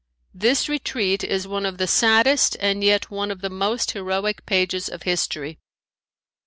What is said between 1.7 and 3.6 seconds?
the saddest and yet one of the